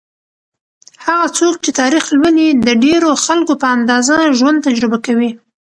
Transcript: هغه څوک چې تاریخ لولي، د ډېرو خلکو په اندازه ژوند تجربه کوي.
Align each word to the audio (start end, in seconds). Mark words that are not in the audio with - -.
هغه 1.05 1.27
څوک 1.37 1.55
چې 1.63 1.71
تاریخ 1.81 2.03
لولي، 2.19 2.49
د 2.67 2.67
ډېرو 2.83 3.09
خلکو 3.25 3.53
په 3.61 3.67
اندازه 3.77 4.15
ژوند 4.37 4.63
تجربه 4.67 4.97
کوي. 5.05 5.31